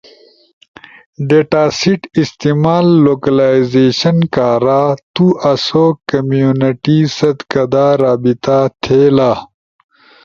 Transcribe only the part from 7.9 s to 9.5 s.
رابطہ تھئیلا۔